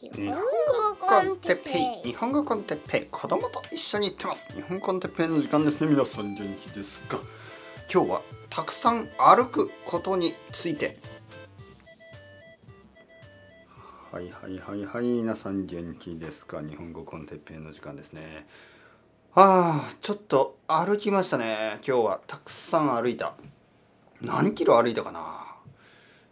[0.00, 0.36] 日本語
[1.00, 1.70] コンテッペ
[2.06, 2.10] イ。
[2.12, 3.06] 日本語コンテッペイ。
[3.10, 4.52] 子供と一緒に行ってます。
[4.52, 5.88] 日本コンテッペイの時間ですね。
[5.88, 7.18] 皆さん元気ですか？
[7.92, 10.98] 今日はたくさん歩くことについて。
[14.12, 15.08] はいはいはいはい。
[15.08, 16.62] 皆さん元気ですか？
[16.62, 18.46] 日本語コンテッペイの時間ですね。
[19.34, 21.80] ああちょっと歩きましたね。
[21.84, 23.34] 今日はたくさん歩いた。
[24.20, 25.56] 何キロ歩いたかな？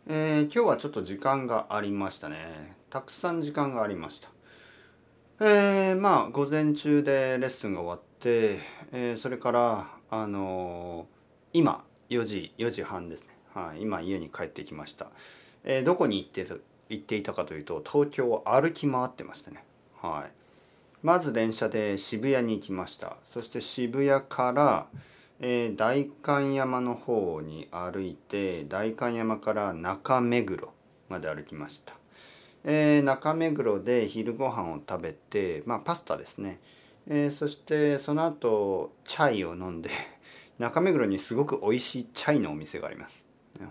[0.06, 2.75] えー、今日はちょっと時間がありましたね。
[2.90, 4.28] たくさん時間がありました。
[5.40, 8.60] えー、まあ午前中でレッスンが終わって、
[8.92, 13.28] えー、それからあのー、今4時4時半ですね。
[13.52, 15.06] はい、今家に帰ってきました、
[15.64, 16.46] えー、どこに行って
[16.88, 19.64] 行っていたかというと東京を歩き回ってましたね。
[20.00, 20.32] はい。
[21.02, 23.16] まず電車で渋谷に行きました。
[23.24, 24.86] そして渋谷から、
[25.40, 30.72] えー、代官山の方に歩いて代官山から中目黒
[31.08, 31.94] まで歩きました。
[32.68, 36.58] えー、中目黒で昼ご飯を食べて、まあ、パスタですね、
[37.06, 39.88] えー、そしてその後チャイを飲んで
[40.58, 43.24] 中目黒にすごく美味しいチャイのお店があります。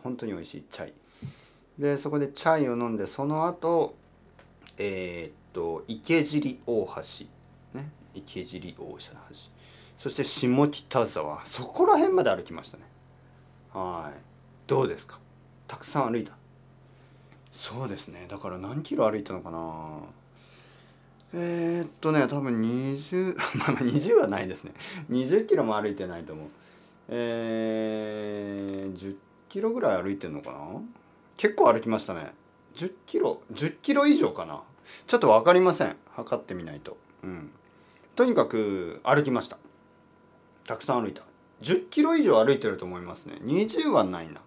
[0.03, 0.93] 本当に美味しいチャイ。
[1.77, 3.95] でそこでチャイを飲んでその後
[4.77, 7.77] えー、っと池尻大橋。
[7.79, 8.99] ね池尻大橋。
[9.97, 11.45] そして下北沢。
[11.45, 12.83] そこら辺まで歩きましたね。
[13.73, 14.19] はい。
[14.67, 15.19] どうですか？
[15.67, 16.37] たくさん歩いた。
[17.55, 18.27] そうですね。
[18.29, 19.99] だから何キロ歩いたのかな。
[21.33, 24.73] えー、っとね多分20 まあ20はないですね。
[25.09, 26.47] 20キロも歩いてないと思う。
[27.07, 29.15] えー、10
[29.47, 30.59] キロぐらい歩いてんのかな。
[31.37, 32.33] 結構歩きましたね。
[32.75, 34.61] 10キロ10キロ以上かな。
[35.07, 35.95] ちょっと分かりません。
[36.11, 36.97] 測ってみないと。
[37.23, 37.51] うん。
[38.17, 39.57] とにかく歩きました。
[40.67, 41.23] たくさん歩いた。
[41.61, 43.39] 10キロ以上歩いてると思いますね。
[43.43, 44.41] 20はないな。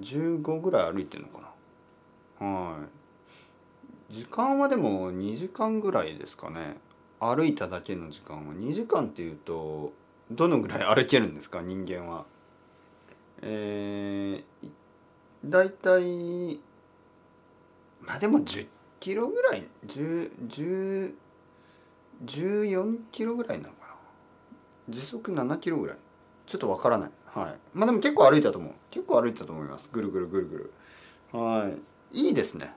[0.00, 1.51] 15ぐらい歩いてるのかな。
[2.42, 2.78] は
[4.10, 4.14] い。
[4.14, 6.76] 時間はでも2時間ぐらいですかね。
[7.20, 8.52] 歩いただけの時間は。
[8.54, 9.92] 2時間っていうと
[10.30, 11.62] どのぐらい歩けるんですか？
[11.62, 12.24] 人間は。
[13.42, 14.68] えー、
[15.44, 16.60] だいたい
[18.00, 18.66] まあでも10
[18.98, 21.14] キロぐらい10
[22.24, 23.94] 14キロぐらいなのかな。
[24.88, 25.98] 時速7キロぐらい。
[26.46, 27.10] ちょっとわからない。
[27.26, 27.58] はい。
[27.72, 28.72] まあでも結構歩いたと思う。
[28.90, 29.88] 結構歩いたと思います。
[29.92, 30.72] ぐるぐるぐるぐる。
[31.32, 31.91] はい。
[32.12, 32.72] いいですね。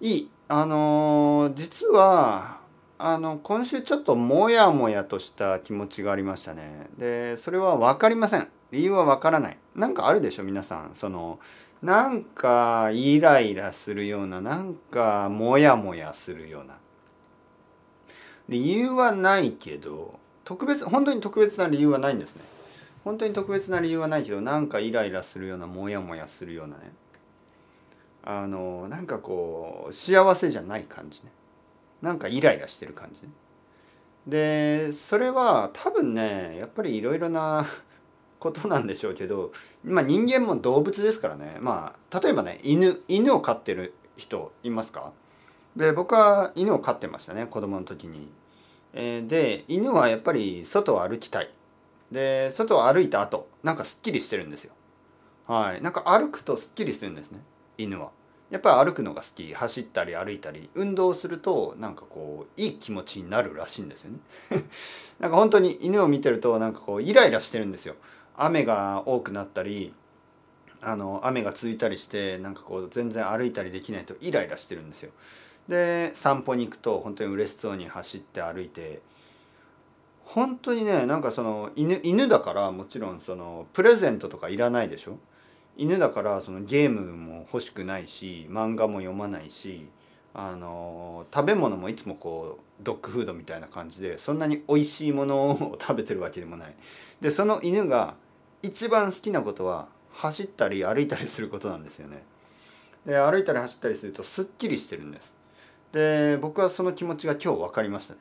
[0.00, 0.30] いい。
[0.48, 2.60] あのー、実は
[2.98, 6.88] あの今週ちょっとモヤモヤとした気持ちがありましたね。
[6.98, 8.48] でそれは分かりません。
[8.72, 9.58] 理由は分からない。
[9.74, 10.90] なんかあるでしょ皆さん。
[10.94, 11.38] その
[11.82, 16.78] なんかイライラするようななんかモヤモヤするような。
[18.48, 22.42] 理由はないけど特別本当に特別な理由はないんですね。
[23.04, 26.92] 本当に特別な理由はないけどなんかイライラするようなモヤモヤするようなね。
[28.30, 31.30] あのなんかこう幸せじゃない感じね
[32.02, 33.30] なんかイライラしてる感じね
[34.26, 37.64] でそれは多分ねやっぱりいろいろな
[38.38, 39.50] ことなんでしょうけど、
[39.82, 45.10] まあ、人間も動物ですからねまあ例えばね犬犬を飼ってる人いますか？
[45.74, 48.30] で僕は犬を飼ってましたね子供の時に。
[48.92, 51.50] えー、で犬はやっぱり外を歩きたい。
[52.12, 54.72] で外を歩いた後なんかすっきりしてるんですよ。
[55.46, 57.40] はいなんか歩くとすっきりするんですね
[57.78, 58.10] 犬は。
[58.50, 59.52] やっぱ歩くのが好き。
[59.52, 64.18] 走ったり歩いたり運動するとなんかこういい気持ちになるらしいんですよね。
[65.20, 67.94] なんか本当に犬を見てるとなんかこうイライラしてるんですよ。
[68.36, 69.92] 雨が多くなったり
[70.80, 75.10] あの雨が続いたりしてなんかこう全然歩いたりできないとイライラしてるんですよ。
[75.68, 79.02] で散歩に行くと本当に嬉しそうに走って歩いて
[80.24, 85.18] 本当にねなんかその犬犬だからもちろんそのプレゼントとかいらないでしょ？
[85.78, 89.88] 犬だからそのゲームも欲しくないし漫画も読まないし
[90.34, 96.74] あの食べ物もいつもこうドッグフードみたいな感じでそんなに美味しいものを食べてるわけでもない。
[97.20, 98.16] でその犬が
[98.62, 102.22] 一番好きなことは走ったり歩いたりすることなんですよね。
[103.06, 105.36] で歩いたり走ったりするとすっきりしてるんです。
[105.92, 108.20] で僕はその気持ちが今日分かりましたね。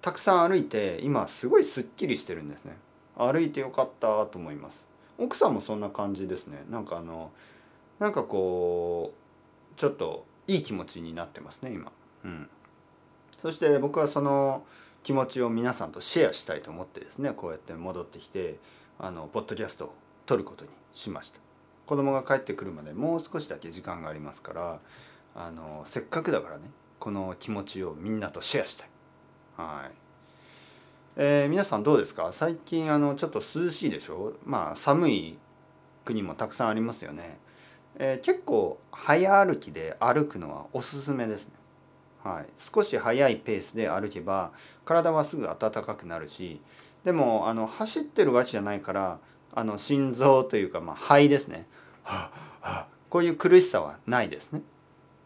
[0.00, 2.76] たくさん歩いて今すごいすっきりしてるんですね。
[3.16, 4.89] 歩いてよかったと思います。
[5.20, 6.64] 奥さんもそんな感じですね。
[6.70, 7.30] なんかあの
[7.98, 9.12] なんかこ
[9.74, 11.92] うちょっといい気持ちになってますね今。
[12.24, 12.48] うん。
[13.40, 14.64] そして僕はその
[15.02, 18.58] 気持ちを皆さんとシェアしたいと思ってですねこうやって戻ってきて
[18.98, 19.94] あのポッドキャストを
[20.26, 21.40] 撮ることにしました。
[21.86, 24.80] 子供が帰ってくるまでもう少しだけ時間がありますから
[25.34, 28.88] あのせっかくだからねこの気持ちをみんなとシェアしたい。
[29.56, 30.09] はい。
[31.22, 32.32] えー、皆さんどうですか？
[32.32, 34.32] 最近あのちょっと涼しいでしょ？
[34.46, 35.36] まあ寒い
[36.02, 37.38] 国もたくさんありますよね。
[37.96, 41.52] えー、結構早歩きで歩くのはおすすめですね。
[42.24, 44.52] はい、少し速いペースで歩けば
[44.86, 46.58] 体はすぐ温かくなるし
[47.04, 49.18] でもあの走ってるわけじゃないから
[49.54, 51.66] あの心臓というか、まあ、肺ですね、
[52.02, 52.30] は
[52.62, 54.62] あ、こういう苦しさはないですね。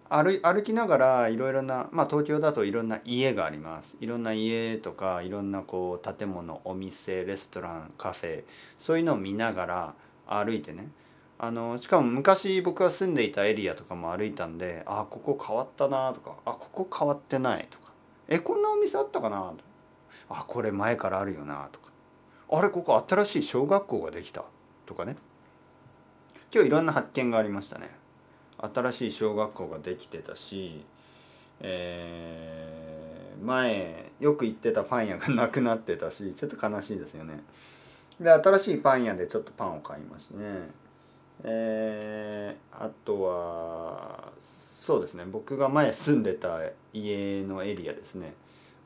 [0.08, 3.96] 歩歩きながらいろいろな、まあ、東京だといろんな家があります。
[4.00, 8.44] いろんな家とかいろんなこう建物お店レストランカフェ
[8.78, 9.94] そういうのを見ながら
[10.26, 10.88] 歩いてね。
[11.36, 17.92] あのしかも昔僕が住んでいたエリアとかも歩いたんであここ変わったなとかあここ変わってないとか
[18.28, 19.52] えこんなお店あったかな
[20.28, 21.90] あこれ前からあるよなとか
[22.50, 24.44] あれここ新しい小学校ができた
[24.86, 25.16] とかね。
[26.52, 28.03] 今日いろんな発見がありましたね。
[28.72, 30.84] 新しい小学校ができてたし、
[31.61, 37.43] えー、前よく行ってたパン屋がなくなってたしちょっと悲しいですよね。
[38.20, 40.44] で新しいパン屋でちょっとパンを買いますね。
[41.43, 44.32] えー、あとは
[44.81, 45.25] そうですね。
[45.25, 46.61] 僕が前住んでた
[46.93, 48.34] 家のエリアですね。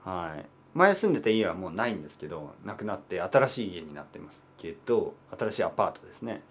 [0.05, 0.47] はい。
[0.75, 6.43] 前住んでた家はもうないんですけどなくなって新しい家になってますけど新しいアパートですね。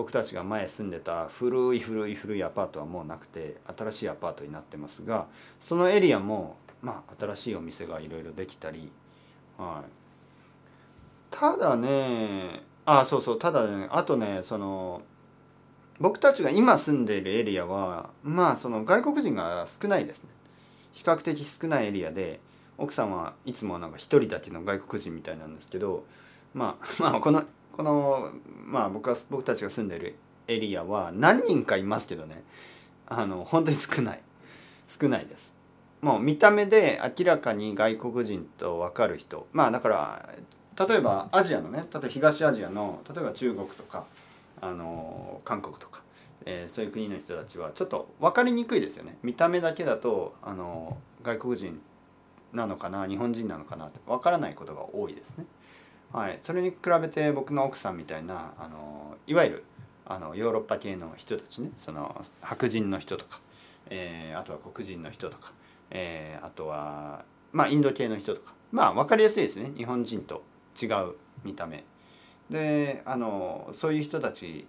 [0.00, 5.26] 僕たちが前住んでた古い古い古いアパートはもうなくて新しいアパートになってますが
[5.60, 8.90] そのエリアもまあ新しいお店がいろいろできたり、
[9.58, 9.90] はい、
[11.30, 15.02] ただねあそうそうただねあとねその
[16.00, 20.30] 僕たちが今住んでいるエリアはまあその外国人が少ないですね。
[20.92, 22.40] 比較的少ないエリアで
[22.78, 26.04] 奥さんはいつもなんか一人だけの外国人みたいなんですけど
[26.54, 27.44] まあ まあこの
[27.80, 28.30] この
[28.66, 30.14] まあ僕は僕たちが住んでる
[30.48, 32.42] エリアは何人かいますけどね。
[33.06, 34.20] あの本当に少ない。
[34.86, 35.54] 少ないです。
[36.02, 39.46] もう見た目で明らかに外国人と分かる人。
[39.52, 40.28] まあだから
[40.86, 44.04] 例えばアジアのね例えば東アジアの例えば中国とか
[44.60, 46.02] あの韓国とか、
[46.44, 49.16] えー、そういう国の人たちはちょっと分かりにくいですよね。
[49.22, 51.80] 見た目だけだとあの外国人
[52.52, 55.46] なのかな日本人なのかなって分からないことが多いですね。
[56.12, 59.64] はい、それに比べて僕の奥さんみたいなあのいわゆる
[60.04, 63.40] あのヨーロッパ系の人たちねその白人の人とか、
[63.88, 65.52] えー、あとは黒人の人とか、
[65.90, 69.70] えー、あとはまあインド系の人とかまあ分かりやすいですね。
[69.76, 70.42] 日本人と
[70.80, 71.14] 違う
[71.44, 71.84] 見た目。
[72.50, 74.66] であのそういう人たち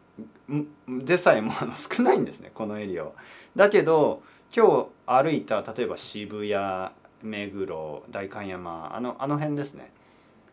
[0.88, 3.12] でさえもあの少ないんですねこのエリアは。
[3.56, 4.22] だけど
[4.56, 6.92] 今日歩いた例えば渋谷
[7.24, 9.92] 目黒代官山あのあの辺ですね。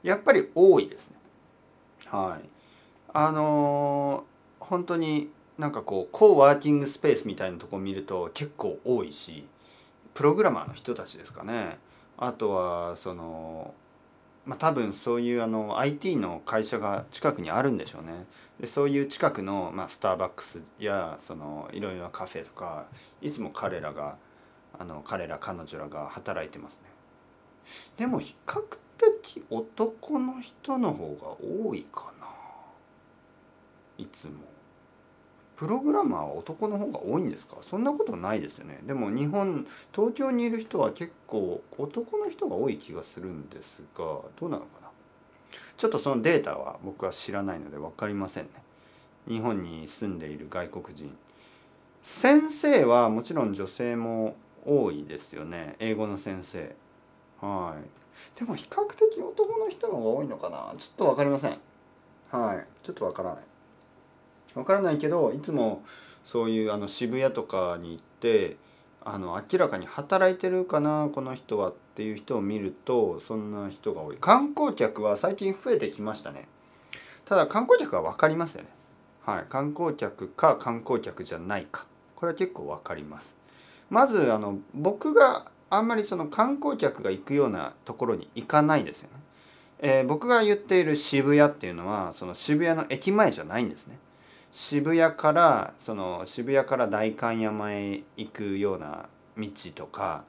[0.02, 1.16] やっぱり多いですね。
[2.06, 2.48] はい。
[3.12, 9.46] あのー、本当になんかこうコーワーキングスペースみたいなとこ見ると結構多いし
[10.14, 11.78] プログラマーの人たちですかね
[12.16, 13.74] あとはその
[14.48, 18.24] まあ、多分そういうあの IT の会社が近くにあるんでしょうね
[18.58, 22.86] でそういう近くの、まあ、スターバックスやそのいろいろなカフェとか
[23.20, 24.16] いつも彼らが
[24.78, 26.88] あの彼ら彼女らが働いてますね
[27.98, 28.62] でも比較
[28.98, 32.26] 的男の人の方が多いかな。
[33.98, 34.34] いつも。
[35.56, 37.56] プログラマーは男の方が多いんですか？
[37.62, 38.78] そんなことないですよね。
[38.84, 44.04] でも日本東京にいる人は結構男の人が多い気がするんですが
[44.38, 44.88] どうなのかな？
[45.76, 48.50] ちょっとそのデータは僕は知らないので分かりませんね。
[49.26, 51.10] 日本に住んでいる外国人。
[52.02, 55.74] 先生はもちろん女性も多いですよね。
[55.80, 56.76] 英語の先生。
[57.40, 58.38] はい。
[58.38, 60.74] でも比較的男の人の方が多いのかな？
[60.76, 61.58] ちょっと分かりません。
[62.30, 62.66] はい。
[62.82, 63.44] ちょっと分からない。
[64.54, 65.82] 分からないけどいつも
[66.24, 68.56] そういうあの渋谷とかに行って
[69.04, 74.16] あの明らかに働いてるかなこの人はっていう人を見るとそんな人が多い。
[74.20, 76.48] 観光客は最近増えてきましたね。
[77.24, 78.68] ただ観光客は分かりますよね。
[79.24, 79.44] はい。
[79.48, 81.86] 観光客か観光客じゃないか。
[82.16, 83.36] これは結構分かります。
[83.90, 89.14] まずあの僕があんまりその観光客が行くようなところに行かないですよね、
[89.80, 93.98] えー、僕が言っている渋谷っていうのはその渋谷の駅前じゃないんですね。
[94.50, 100.24] 渋谷からその渋谷から代官山へ行くような道とか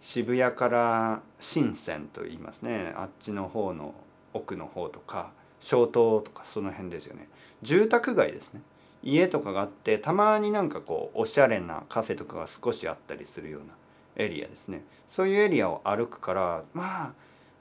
[0.00, 2.94] 渋谷から深センと言いますね。
[2.96, 3.94] あっちの方の
[4.32, 5.92] 奥の方とか小東
[6.24, 7.28] とかその辺ですよね。
[7.62, 8.62] 住宅街ですね。
[9.02, 13.74] 家とかがあってたまになんかこうおしゃれなカフェとかが少しあったりするような
[14.18, 17.12] エリアですねそういうエリアを歩くからまあ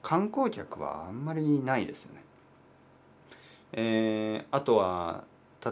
[0.02, 2.24] 観光客はあんまりないですよね。
[3.74, 5.26] えー、あとは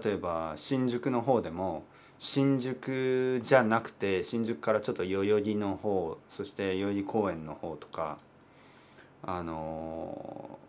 [0.04, 1.84] 例えば新宿の方でも
[2.20, 8.18] 新宿じゃなくて新宿からちょっと代々木の方そして代々木公園の方とか
[9.24, 10.60] あの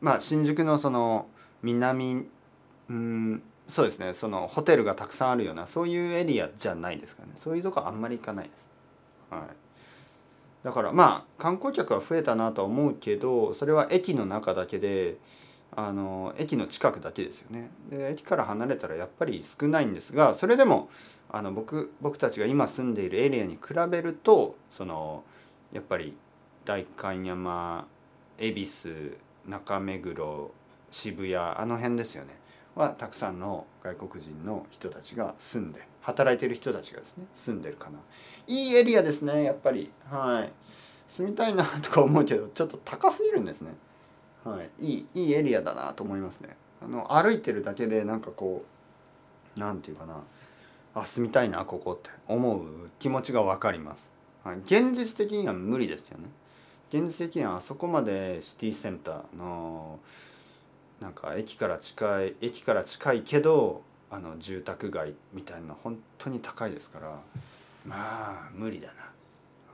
[0.00, 1.26] まあ新宿のその
[1.62, 2.26] 南
[2.88, 8.73] うんそうですねそのホテルがたくさんあるようなそういうエリアじゃないですかねそういうとこあんまり行かないです。
[9.34, 9.46] はい
[10.64, 15.18] だからまあ観光客は増えたなとは思うけどそれは駅の中だけで
[15.76, 17.68] あの駅の近くだけですよね。
[17.90, 20.88] で駅から離れたらやっぱり少ないんですがそれでも
[21.30, 25.22] あの僕僕たちが今住んでいるエリアに比べるとその
[25.72, 26.16] やっぱり
[26.64, 27.86] 代官山
[28.38, 30.50] 恵比寿中目黒
[30.90, 32.30] 渋谷あの辺ですよね
[32.74, 37.98] はたくさんの外国人の人たちが住んで働いてる人たちがですね住んでるかな。
[38.46, 39.90] いいエリアですねやっぱり。
[40.08, 40.52] はい。
[41.08, 43.72] 住みたいなとか思うけどちょっと高すぎるんですね。
[44.44, 44.70] はい。
[44.78, 46.56] いいいいエリアだなと思いますね。
[46.82, 48.64] あの歩いてるだけでなんかこ
[49.56, 50.22] うなんていうかな。
[50.96, 54.12] あ住みたいなここって思う気持ちが分かります、
[54.44, 56.26] はい、現実的には無理ですよね。
[56.88, 59.98] 現実的にはあそこまでシティセンターの
[61.00, 63.82] なんか駅から近い駅から近いけど
[64.14, 67.18] あの住宅街みたいな本当に高いですから
[67.84, 67.96] ま
[68.46, 68.88] あ無理だ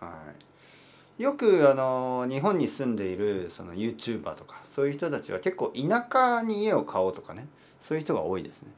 [0.00, 0.06] な。
[0.06, 0.14] は
[1.18, 7.46] い、よくあの日本に住んでいるその YouTuber とかそういう人たちは結構田舎に家を買おうとかね
[7.80, 8.70] そういう人が多いですね。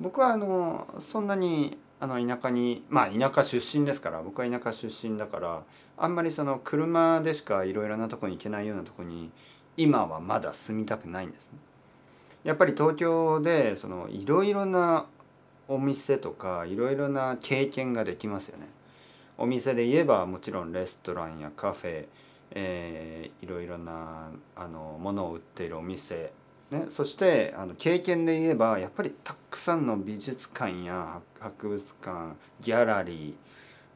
[0.00, 5.62] 僕はあのそんなにあの田舎にまあ田舎出身ですから僕は田舎出身だから
[5.98, 9.30] あんまりその車でしかいろいろなとこに行けないようなとこに
[9.76, 11.58] 今はまだ住みたくないんですね。
[12.44, 15.06] やっぱり東京でそのいろいろな
[15.68, 18.66] お店とかいろいろな経験ができますよね。
[19.38, 22.06] お店で言えばもちろんレストランやカフェ、
[22.50, 26.32] えー、いろいろなあのものを売っているお店、
[26.70, 33.34] ね、そしてあの経験で言えばやっぱりたくさんの美術館や博物館ギャラリー、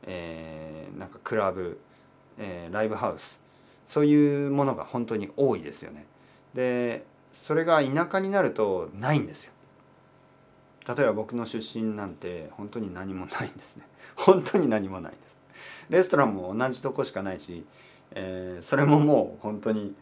[0.04, 1.78] えー、なんかクラブ、
[2.38, 3.40] えー、ライブハウス
[3.86, 6.06] そういうものが本当に多いですよね。
[6.54, 7.04] で
[7.42, 9.52] それが田舎になるとないんですよ。
[10.88, 13.84] 例えば僕の出身なんて本当に何もないんですね。
[14.16, 15.36] 本当に何もないんです。
[15.90, 17.64] レストランも同じとこしかないし、
[18.12, 19.94] えー、それももう本当に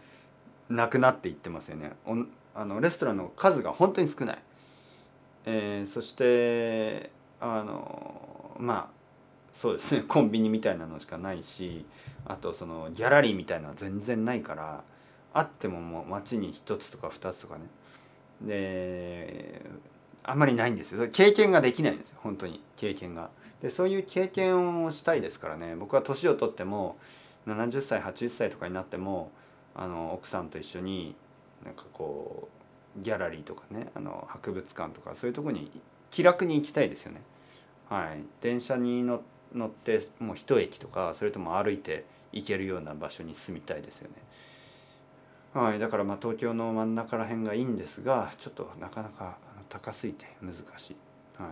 [0.68, 1.92] なくなっていってますよね。
[2.54, 4.38] あのレストランの数が本当に少ない、
[5.46, 7.10] えー、そして
[7.40, 8.90] あのまあ
[9.52, 10.04] そうですね。
[10.06, 11.86] コンビニみたいなのしかないし
[12.26, 14.84] あとそのギャラリーみたいなのは全然ないから
[15.34, 17.62] あってももう町に1つとか2つとかね。
[18.40, 19.60] で
[20.22, 21.08] あんまりないんですよ。
[21.12, 22.18] 経験ができないんですよ。
[22.22, 22.62] 本当に。
[22.76, 23.30] 経験が。
[23.60, 25.74] でそういう経験をしたいですからね。
[25.76, 26.96] 僕は年を取っても
[27.46, 29.30] 70歳80歳とかになっても
[29.74, 31.14] あの奥さんと一緒に
[31.64, 32.48] なんかこ
[32.96, 35.70] うギャラリーとかねあの博物館とかそういうとこに
[36.10, 37.22] 気楽に行きたいですよね。
[37.90, 38.22] はい。
[38.40, 44.14] 電車に乗ってもう一駅とかそれとも歩いて行けるような場所に住みたいですよね。
[45.54, 50.96] はい、だからまあ東京の真ん中ら辺がいいんですがちょっとなかなか高すぎて難しい。
[51.38, 51.48] はい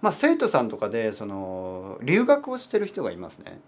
[0.00, 3.60] まあ、生徒さんとかでその留学をしてる人がいますね。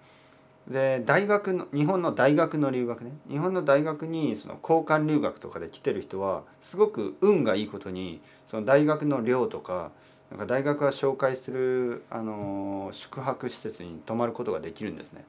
[0.69, 9.91] で大学の日本の大学の留学ね日本の大学にその交換留学とかで来てる人はすごく運がいいことにその大学の寮とか
[10.31, 15.25] なんか大学が紹介するあの宿泊施設に泊まることができるんですね。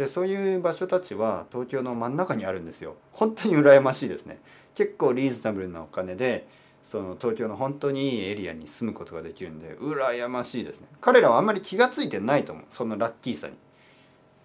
[0.00, 2.96] でそういう場所たちは東京の真ん中にあるんですよ。
[3.12, 4.38] 本当に羨ましいですね。
[4.74, 6.48] 結構リーズナブルなお金で
[6.82, 10.86] その東京の本当にいいエリアに住むことができるんで羨ましいですね。
[11.02, 12.64] 彼らはあんまり気が付いてないと思う。
[12.70, 13.54] そのラッキーさに。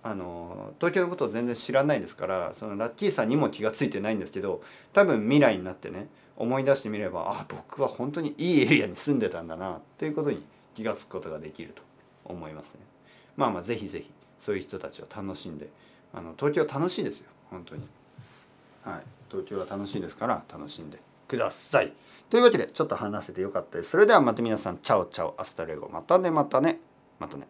[0.04, 4.62] あの東京のことを全然知らないですからそのラッキーさにも気が付いてないんですけど
[4.94, 10.44] 多分未来になってね思い出してみればあ僕は本当にいいエリアに住んでたんだなっていうことに
[10.76, 11.82] 気が付くことができると
[12.26, 12.82] 思いますね。
[13.38, 14.12] まあまあぜひぜひ。
[14.46, 15.70] そういう人たちを楽しんで
[16.14, 17.82] あの東京楽しいですよ本当に。
[18.84, 19.02] はい。
[19.32, 21.92] 東京は楽しいですから楽しんでください。
[22.30, 23.90] というわけでちょっと話せてよかったです。
[23.90, 25.90] それではまた皆さん chao chao hasta luego。
[25.90, 26.80] またねまたね
[27.20, 27.48] またね。